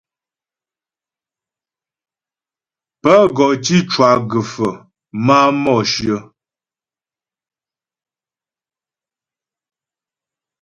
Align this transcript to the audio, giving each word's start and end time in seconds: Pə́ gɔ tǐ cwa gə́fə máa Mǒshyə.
Pə́ 3.01 3.19
gɔ 3.35 3.45
tǐ 3.63 3.77
cwa 3.91 4.09
gə́fə 4.29 4.69
máa 5.25 5.47
Mǒshyə. 5.63 6.17